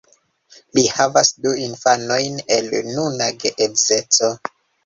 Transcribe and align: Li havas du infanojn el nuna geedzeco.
Li 0.77 0.83
havas 0.93 1.29
du 1.43 1.51
infanojn 1.67 2.41
el 2.57 2.73
nuna 2.89 3.31
geedzeco. 3.45 4.33